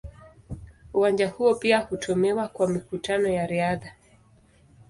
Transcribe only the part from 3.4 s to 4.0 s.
riadha.